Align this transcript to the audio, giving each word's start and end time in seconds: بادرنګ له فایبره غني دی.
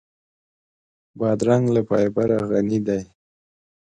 بادرنګ 1.17 1.65
له 1.75 1.81
فایبره 1.87 2.37
غني 2.49 2.79
دی. 2.87 3.01